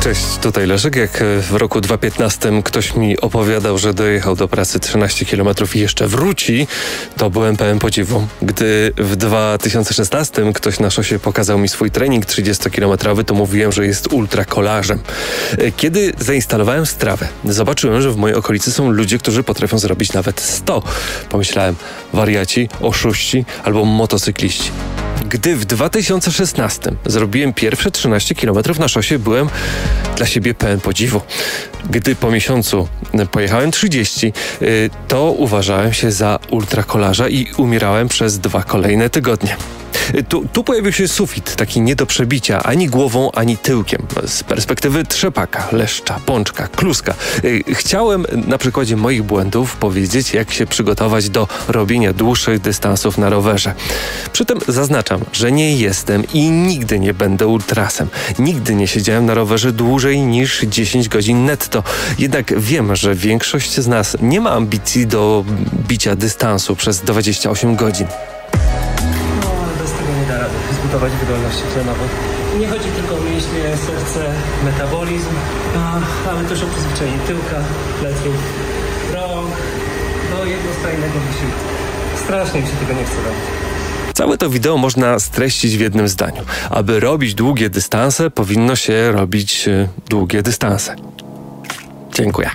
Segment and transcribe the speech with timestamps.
[0.00, 0.96] Cześć, tutaj Leszek.
[0.96, 6.08] Jak w roku 2015 ktoś mi opowiadał, że dojechał do pracy 13 km i jeszcze
[6.08, 6.66] wróci,
[7.16, 8.26] to byłem pełen podziwu.
[8.42, 14.12] Gdy w 2016 ktoś na szosie pokazał mi swój trening 30-kilometrowy, to mówiłem, że jest
[14.12, 14.98] ultrakolarzem.
[15.76, 20.82] Kiedy zainstalowałem strawę, zobaczyłem, że w mojej okolicy są ludzie, którzy potrafią zrobić nawet 100.
[21.28, 21.74] Pomyślałem,
[22.12, 24.70] wariaci, oszuści albo motocykliści.
[25.28, 29.48] Gdy w 2016 zrobiłem pierwsze 13 km na szosie, byłem
[30.16, 31.20] dla siebie pełen podziwu.
[31.90, 32.88] Gdy po miesiącu
[33.30, 39.56] pojechałem 30, y, to uważałem się za ultrakolarza i umierałem przez dwa kolejne tygodnie.
[40.28, 44.06] Tu, tu, pojawił się sufit, taki nie do przebicia ani głową, ani tyłkiem.
[44.26, 47.14] Z perspektywy trzepaka, leszcza, pączka, kluska.
[47.44, 53.30] Y, chciałem na przykładzie moich błędów powiedzieć, jak się przygotować do robienia dłuższych dystansów na
[53.30, 53.74] rowerze.
[54.32, 58.08] Przy tym zaznaczam, że nie jestem i nigdy nie będę ultrasem.
[58.38, 61.82] Nigdy nie siedziałem na rowerze dłużej niż 10 godzin netto.
[62.18, 65.44] Jednak wiem, że większość z nas nie ma ambicji do
[65.88, 68.06] bicia dystansu przez 28 godzin
[70.88, 72.04] zbudować wydolność tlenową.
[72.60, 74.32] Nie chodzi tylko o mięśnie, serce,
[74.64, 75.30] metabolizm,
[76.30, 77.56] ale też o przyzwyczajenie tyłka,
[78.00, 78.34] pleców,
[79.14, 79.50] rąk
[80.30, 81.60] do jednostajnego wysiłku.
[82.24, 83.40] Strasznie mi się tego nie chce robić.
[84.14, 86.42] Całe to wideo można streścić w jednym zdaniu.
[86.70, 90.96] Aby robić długie dystanse, powinno się robić y, długie dystanse.
[92.14, 92.50] Dziękuję.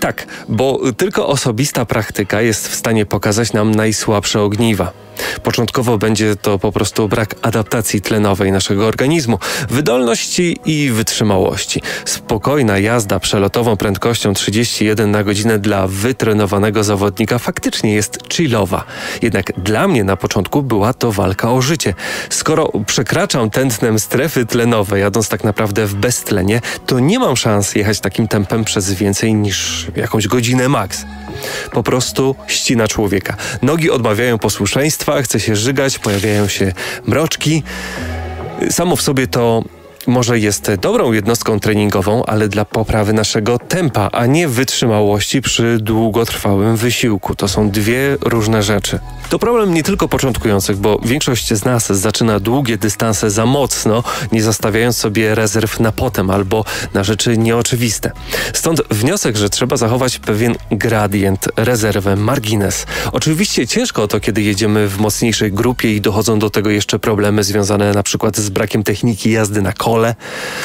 [0.00, 4.92] Tak, bo tylko osobista praktyka jest w stanie pokazać nam najsłabsze ogniwa.
[5.42, 9.38] Początkowo będzie to po prostu brak adaptacji tlenowej naszego organizmu,
[9.70, 11.82] wydolności i wytrzymałości.
[12.04, 18.84] Spokojna jazda przelotową prędkością 31 na godzinę dla wytrenowanego zawodnika faktycznie jest chillowa.
[19.22, 21.94] Jednak dla mnie na początku była to walka o życie.
[22.30, 28.00] Skoro przekraczam tętnem strefy tlenowe, jadąc tak naprawdę w beztlenie, to nie mam szans jechać
[28.00, 31.04] takim tempem przez więcej niż jakąś godzinę maks
[31.72, 33.36] po prostu ścina człowieka.
[33.62, 36.72] Nogi odmawiają posłuszeństwa, chce się żygać, pojawiają się
[37.06, 37.62] mroczki.
[38.70, 39.64] Samo w sobie to
[40.08, 46.76] może jest dobrą jednostką treningową, ale dla poprawy naszego tempa, a nie wytrzymałości przy długotrwałym
[46.76, 47.34] wysiłku.
[47.34, 48.98] To są dwie różne rzeczy.
[49.28, 54.42] To problem nie tylko początkujących, bo większość z nas zaczyna długie dystanse za mocno, nie
[54.42, 56.64] zostawiając sobie rezerw na potem albo
[56.94, 58.10] na rzeczy nieoczywiste.
[58.52, 62.86] Stąd wniosek, że trzeba zachować pewien gradient, rezerwę, margines.
[63.12, 67.44] Oczywiście ciężko o to, kiedy jedziemy w mocniejszej grupie i dochodzą do tego jeszcze problemy
[67.44, 69.97] związane na przykład z brakiem techniki jazdy na kole.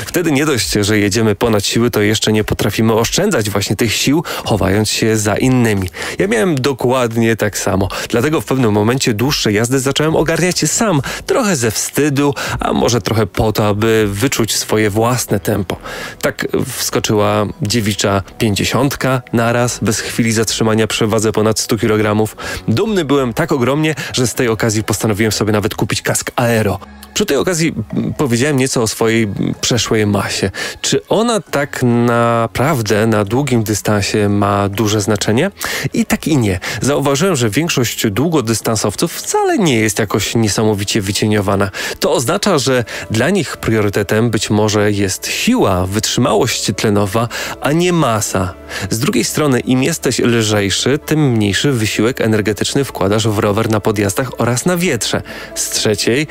[0.06, 4.24] Wtedy nie dość, że jedziemy ponad siły, to jeszcze nie potrafimy oszczędzać właśnie tych sił,
[4.46, 5.90] chowając się za innymi.
[6.20, 7.90] Ja miałem dokładnie tak samo.
[8.10, 13.28] Dlatego w pewnym momencie dłuższe jazdy zacząłem ogarniać sam, trochę ze wstydu, a może trochę
[13.28, 15.78] po to, aby wyczuć swoje własne tempo.
[16.22, 22.34] Tak wskoczyła dziewicza pięćdziesiątka naraz, bez chwili zatrzymania przy wadze ponad 100 kg.
[22.68, 26.80] Dumny byłem tak ogromnie, że z tej okazji postanowiłem sobie nawet kupić kask aero.
[27.14, 27.74] Przy tej okazji
[28.18, 29.28] powiedziałem nieco o swojej
[29.62, 30.52] przeszłej masie.
[30.82, 35.52] Czy ona tak naprawdę na długim dystansie ma duże znaczenie?
[35.94, 36.60] I tak i nie.
[36.82, 41.72] Zauważyłem, że większość długodystansowców wcale nie jest jakoś niesamowicie wycieniowana.
[42.00, 47.28] To oznacza, że dla nich priorytetem być może jest siła, wytrzymałość tlenowa,
[47.62, 48.54] a nie masa.
[48.90, 54.32] Z drugiej strony, im jesteś lżejszy, tym mniejszy wysiłek energetyczny wkładasz w rower na podjazdach
[54.38, 55.22] oraz na wietrze.
[55.56, 56.28] Z trzeciej,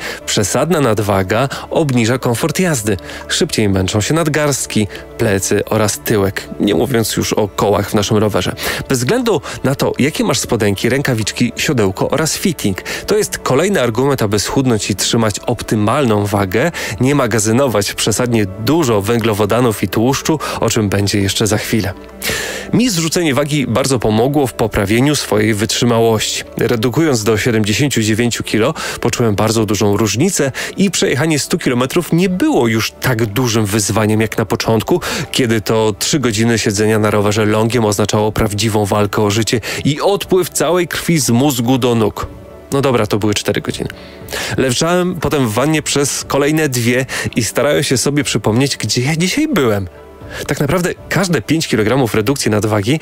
[0.73, 2.97] przesadna nadwaga obniża komfort jazdy.
[3.27, 8.55] Szybciej męczą się nadgarstki, plecy oraz tyłek, nie mówiąc już o kołach w naszym rowerze.
[8.89, 14.21] Bez względu na to, jakie masz spodenki, rękawiczki, siodełko oraz fitting, to jest kolejny argument,
[14.21, 20.89] aby schudnąć i trzymać optymalną wagę, nie magazynować przesadnie dużo węglowodanów i tłuszczu, o czym
[20.89, 21.93] będzie jeszcze za chwilę.
[22.73, 26.43] Mi zrzucenie wagi bardzo pomogło w poprawieniu swojej wytrzymałości.
[26.57, 32.91] Redukując do 79 kg, poczułem bardzo dużą różnicę i przejechanie 100 km nie było już
[32.91, 35.01] tak dużym wyzwaniem jak na początku,
[35.31, 40.49] kiedy to 3 godziny siedzenia na rowerze longiem oznaczało prawdziwą walkę o życie i odpływ
[40.49, 42.27] całej krwi z mózgu do nóg.
[42.71, 43.89] No dobra, to były 4 godziny.
[44.57, 47.05] Leżałem potem w wannie przez kolejne dwie
[47.35, 49.87] i starałem się sobie przypomnieć, gdzie ja dzisiaj byłem.
[50.47, 52.99] Tak naprawdę każde 5 kg redukcji nadwagi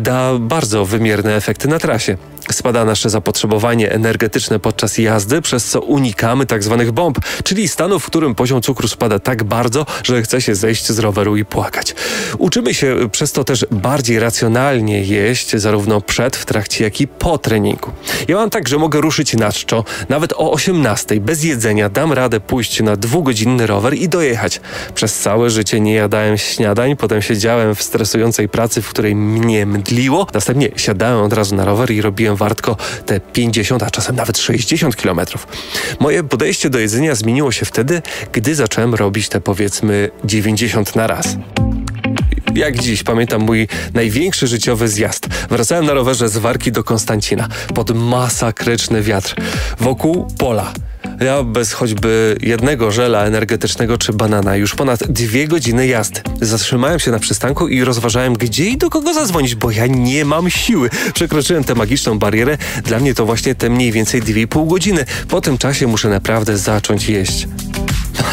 [0.00, 2.16] da bardzo wymierne efekty na trasie.
[2.52, 6.74] Spada nasze zapotrzebowanie energetyczne podczas jazdy, przez co unikamy tzw.
[6.78, 10.92] Tak bomb, czyli stanu, w którym poziom cukru spada tak bardzo, że chce się zejść
[10.92, 11.94] z roweru i płakać.
[12.38, 17.38] Uczymy się przez to też bardziej racjonalnie jeść, zarówno przed, w trakcie, jak i po
[17.38, 17.92] treningu.
[18.28, 22.40] Ja mam tak, że mogę ruszyć na czczo, nawet o 18 bez jedzenia dam radę
[22.40, 24.60] pójść na dwugodzinny rower i dojechać.
[24.94, 30.26] Przez całe życie nie jadałem śniadań, potem siedziałem w stresującej pracy, w której mnie mdliło,
[30.34, 32.76] następnie siadałem od razu na rower i robiłem wartko
[33.06, 35.46] te 50, a czasem nawet 60 kilometrów.
[36.00, 38.02] Moje podejście do jedzenia zmieniło się wtedy,
[38.32, 41.36] gdy zacząłem robić te powiedzmy 90 na raz
[42.54, 45.28] jak dziś pamiętam mój największy życiowy zjazd.
[45.50, 49.34] Wracałem na rowerze z Warki do Konstancina pod masakryczny wiatr.
[49.80, 50.72] Wokół pola.
[51.20, 56.20] Ja bez choćby jednego żela energetycznego czy banana już ponad dwie godziny jazdy.
[56.40, 60.50] Zatrzymałem się na przystanku i rozważałem, gdzie i do kogo zadzwonić, bo ja nie mam
[60.50, 60.90] siły.
[61.14, 62.58] Przekroczyłem tę magiczną barierę.
[62.84, 65.04] Dla mnie to właśnie te mniej więcej 2,5 godziny.
[65.28, 67.48] Po tym czasie muszę naprawdę zacząć jeść.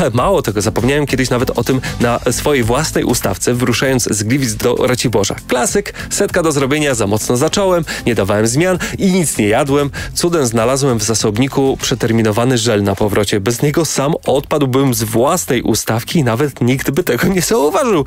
[0.13, 4.75] Mało tego, zapomniałem kiedyś nawet o tym na swojej własnej ustawce, wyruszając z Gliwic do
[4.75, 5.35] Raciborza.
[5.47, 9.89] Klasyk, setka do zrobienia, za mocno zacząłem, nie dawałem zmian i nic nie jadłem.
[10.13, 13.39] Cudem znalazłem w zasobniku przeterminowany żel na powrocie.
[13.39, 18.05] Bez niego sam odpadłbym z własnej ustawki i nawet nikt by tego nie zauważył.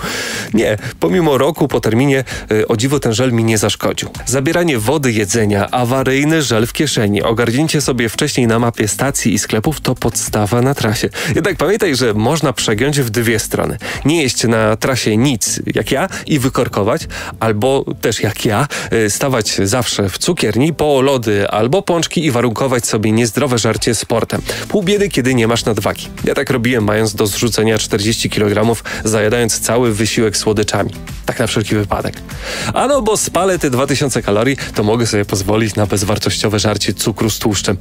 [0.54, 4.08] Nie, pomimo roku po terminie, yy, o dziwo ten żel mi nie zaszkodził.
[4.26, 9.80] Zabieranie wody, jedzenia, awaryjny żel w kieszeni, ogarnięcie sobie wcześniej na mapie stacji i sklepów
[9.80, 11.08] to podstawa na trasie.
[11.34, 13.78] Jednak Pamiętaj, że można przegiąć w dwie strony.
[14.04, 17.02] Nie jeść na trasie nic, jak ja, i wykorkować,
[17.40, 22.86] albo też jak ja, y, stawać zawsze w cukierni po lody albo pączki i warunkować
[22.86, 24.42] sobie niezdrowe żarcie sportem.
[24.68, 26.08] Pół biedy, kiedy nie masz nadwagi.
[26.24, 30.90] Ja tak robiłem, mając do zrzucenia 40 kg, zajadając cały wysiłek słodyczami.
[31.26, 32.14] Tak na wszelki wypadek.
[32.74, 37.30] A no, bo spalę te 2000 kalorii, to mogę sobie pozwolić na bezwartościowe żarcie cukru
[37.30, 37.76] z tłuszczem.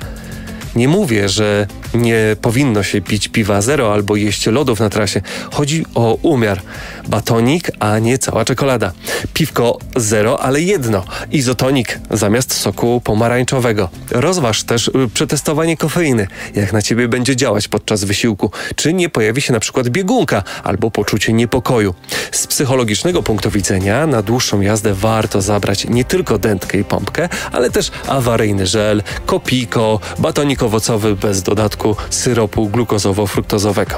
[0.76, 5.22] Nie mówię, że nie powinno się pić piwa zero albo jeść lodów na trasie.
[5.52, 6.62] Chodzi o umiar.
[7.08, 8.92] Batonik, a nie cała czekolada.
[9.34, 11.06] Piwko zero, ale jedno.
[11.32, 13.90] Izotonik zamiast soku pomarańczowego.
[14.12, 16.28] Rozważ też y, przetestowanie kofeiny.
[16.56, 18.52] Jak na ciebie będzie działać podczas wysiłku.
[18.76, 21.94] Czy nie pojawi się na przykład biegunka albo poczucie niepokoju.
[22.32, 27.70] Z psychologicznego punktu widzenia na dłuższą jazdę warto zabrać nie tylko dętkę i pompkę, ale
[27.70, 33.96] też awaryjny żel, kopiko, batonik owocowy bez dodatku syropu glukozowo-fruktozowego.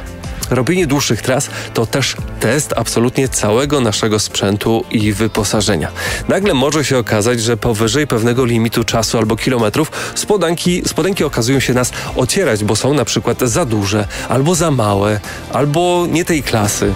[0.50, 5.91] Robienie dłuższych tras to też test absolutnie całego naszego sprzętu i wyposażenia.
[6.27, 11.73] Nagle może się okazać, że powyżej pewnego limitu czasu albo kilometrów spodanki, spodenki okazują się
[11.73, 15.19] nas ocierać, bo są na przykład za duże, albo za małe,
[15.53, 16.94] albo nie tej klasy.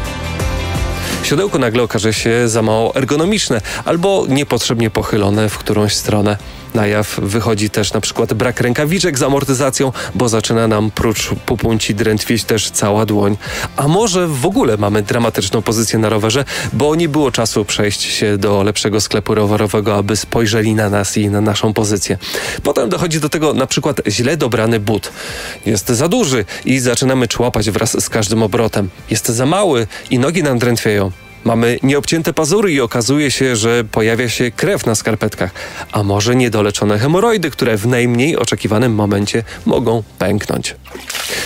[1.24, 6.38] Siodełko nagle okaże się za mało ergonomiczne albo niepotrzebnie pochylone w którąś stronę.
[6.74, 11.96] Na jaw wychodzi też na przykład brak rękawiczek z amortyzacją, bo zaczyna nam prócz pupunci
[11.96, 13.38] drętwieć też cała dłoń.
[13.76, 18.38] A może w ogóle mamy dramatyczną pozycję na rowerze, bo nie było czasu przejść się
[18.38, 22.18] do lepszego sklepu rowerowego, aby spojrzeli na nas i na naszą pozycję.
[22.64, 25.12] Potem dochodzi do tego na przykład źle dobrany but.
[25.66, 28.90] Jest za duży i zaczynamy człapać wraz z każdym obrotem.
[29.10, 31.12] Jest za mały i nogi nam drętwieją.
[31.44, 35.52] Mamy nieobcięte pazury i okazuje się, że pojawia się krew na skarpetkach,
[35.92, 40.76] a może niedoleczone hemoroidy, które w najmniej oczekiwanym momencie mogą pęknąć.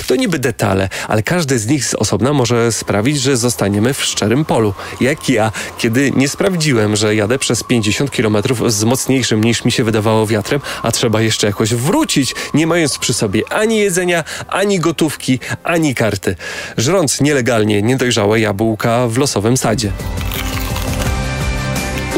[0.08, 4.46] To niby detale, ale każdy z nich z osobna może sprawić, że zostaniemy w szczerym
[4.46, 4.74] polu.
[5.02, 8.38] Jak ja, kiedy nie sprawdziłem, że jadę przez 50 km
[8.68, 13.14] z mocniejszym niż mi się wydawało wiatrem, a trzeba jeszcze jakoś wrócić, nie mając przy
[13.14, 16.36] sobie ani jedzenia, ani gotówki, ani karty.
[16.78, 19.83] Żrąc nielegalnie niedojrzałe jabłka w losowym sadzie.
[19.84, 20.43] Yeah.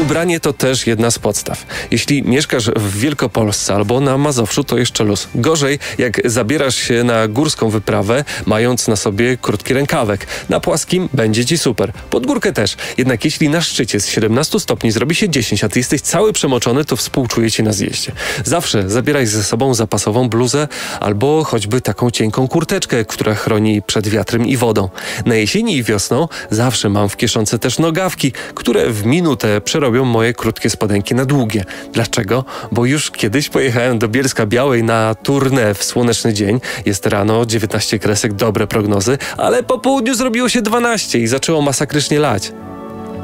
[0.02, 1.66] Ubranie to też jedna z podstaw.
[1.90, 5.28] Jeśli mieszkasz w Wielkopolsce albo na Mazowszu, to jeszcze luz.
[5.34, 10.26] Gorzej, jak zabierasz się na górską wyprawę, mając na sobie krótki rękawek.
[10.48, 11.92] Na płaskim będzie ci super.
[12.10, 12.76] Pod górkę też.
[12.98, 16.84] Jednak jeśli na szczycie z 17 stopni zrobi się 10, a ty jesteś cały przemoczony,
[16.84, 18.12] to współczuję ci na zjeździe.
[18.44, 20.68] Zawsze zabieraj ze sobą zapasową bluzę
[21.00, 24.88] albo choćby taką cienką kurteczkę, która chroni przed wiatrem i wodą.
[25.26, 30.04] Na jesieni i wiosną zawsze mam w kieszonce też nogawki, które w minutę przerobią robią
[30.04, 31.64] moje krótkie spodenki na długie.
[31.92, 32.44] Dlaczego?
[32.72, 36.60] Bo już kiedyś pojechałem do Bielska Białej na turnę w słoneczny dzień.
[36.86, 42.18] Jest rano, 19 kresek, dobre prognozy, ale po południu zrobiło się 12 i zaczęło masakrycznie
[42.18, 42.52] lać.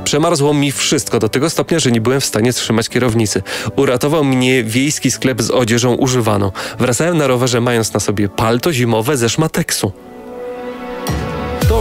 [0.04, 3.42] Przemarzło mi wszystko do tego stopnia, że nie byłem w stanie trzymać kierownicy.
[3.76, 6.52] Uratował mnie wiejski sklep z odzieżą używaną.
[6.78, 9.92] Wracałem na rowerze mając na sobie palto zimowe ze szmateksu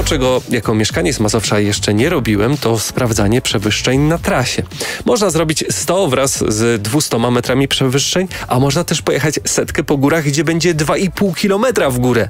[0.02, 4.64] To, czego jako mieszkaniec Mazowsza jeszcze nie robiłem, to sprawdzanie przewyższeń na trasie.
[5.06, 10.24] Można zrobić 100 wraz z 200 metrami przewyższeń, a można też pojechać setkę po górach,
[10.24, 12.30] gdzie będzie 2,5 kilometra w górę.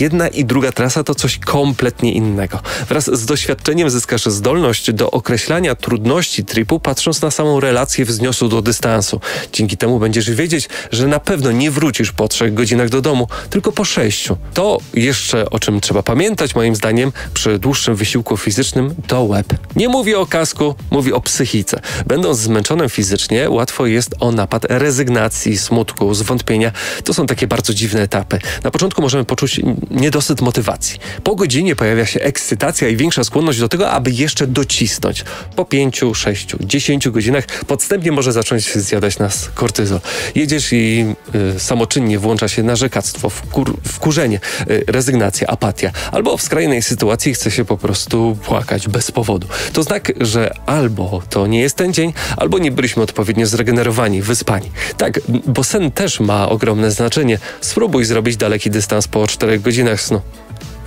[0.00, 2.60] Jedna i druga trasa to coś kompletnie innego.
[2.88, 8.62] Wraz z doświadczeniem zyskasz zdolność do określania trudności tripu, patrząc na samą relację wzniosu do
[8.62, 9.20] dystansu.
[9.52, 13.72] Dzięki temu będziesz wiedzieć, że na pewno nie wrócisz po trzech godzinach do domu, tylko
[13.72, 14.36] po sześciu.
[14.54, 19.46] To jeszcze o czym trzeba pamiętać, moim zdaniem, przy dłuższym wysiłku fizycznym, to łeb.
[19.76, 21.80] Nie mówię o kasku, mówię o psychice.
[22.06, 26.72] Będąc zmęczonym fizycznie, łatwo jest o napad rezygnacji, smutku, zwątpienia.
[27.04, 28.38] To są takie bardzo dziwne etapy.
[28.64, 29.60] Na początku możemy poczuć
[29.90, 30.98] niedosyt motywacji.
[31.24, 35.24] Po godzinie pojawia się ekscytacja i większa skłonność do tego, aby jeszcze docisnąć.
[35.56, 40.00] Po pięciu, sześciu, dziesięciu godzinach podstępnie może zacząć zjadać nas kortyzol.
[40.34, 41.14] Jedziesz i
[41.56, 45.90] y, samoczynnie włącza się narzekactwo, wkur, wkurzenie, y, rezygnacja, apatia.
[46.12, 46.97] Albo w skrajnej sytuacji
[47.34, 49.46] chce się po prostu płakać bez powodu.
[49.72, 54.70] To znak, że albo to nie jest ten dzień, albo nie byliśmy odpowiednio zregenerowani, wyspani.
[54.96, 57.38] Tak, bo sen też ma ogromne znaczenie.
[57.60, 60.20] Spróbuj zrobić daleki dystans po 4 godzinach snu.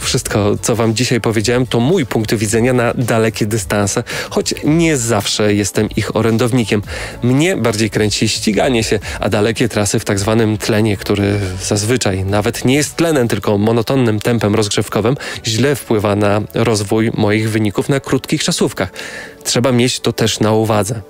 [0.01, 5.53] Wszystko, co Wam dzisiaj powiedziałem, to mój punkt widzenia na dalekie dystanse, choć nie zawsze
[5.53, 6.81] jestem ich orędownikiem.
[7.23, 12.65] Mnie bardziej kręci ściganie się, a dalekie trasy w tak zwanym tlenie, który zazwyczaj nawet
[12.65, 18.43] nie jest tlenem, tylko monotonnym tempem rozgrzewkowym, źle wpływa na rozwój moich wyników na krótkich
[18.43, 18.91] czasówkach.
[19.43, 21.01] Trzeba mieć to też na uwadze.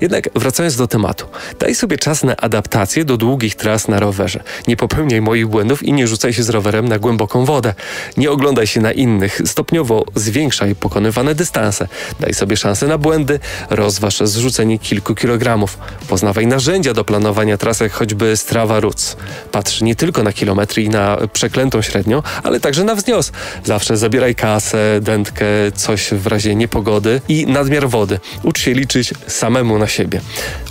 [0.00, 1.26] Jednak wracając do tematu,
[1.58, 4.42] daj sobie czas na adaptację do długich tras na rowerze.
[4.68, 7.74] Nie popełniaj moich błędów i nie rzucaj się z rowerem na głęboką wodę.
[8.16, 11.88] Nie oglądaj się na innych, stopniowo zwiększaj pokonywane dystanse.
[12.20, 15.78] Daj sobie szansę na błędy, rozważ zrzucenie kilku kilogramów.
[16.08, 19.16] Poznawaj narzędzia do planowania trasy, choćby Strava Roots.
[19.52, 23.32] Patrz nie tylko na kilometry i na przeklętą średnią, ale także na wznios.
[23.64, 25.44] Zawsze zabieraj kasę, dętkę,
[25.74, 28.18] coś w razie niepogody i nadmiar wody.
[28.42, 30.20] Ucz się liczyć samemu samemu na siebie.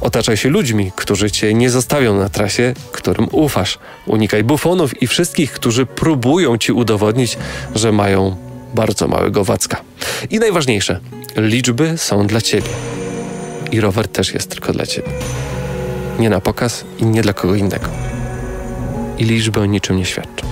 [0.01, 3.79] Otaczaj się ludźmi, którzy cię nie zostawią na trasie, którym ufasz.
[4.05, 7.37] Unikaj bufonów i wszystkich, którzy próbują ci udowodnić,
[7.75, 8.35] że mają
[8.73, 9.81] bardzo małego wacka.
[10.29, 10.99] I najważniejsze,
[11.35, 12.69] liczby są dla ciebie.
[13.71, 15.09] I rower też jest tylko dla ciebie.
[16.19, 17.87] Nie na pokaz i nie dla kogo innego.
[19.17, 20.47] I liczby o niczym nie świadczą.